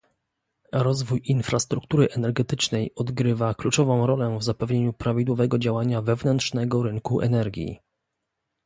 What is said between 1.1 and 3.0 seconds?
infrastruktury energetycznej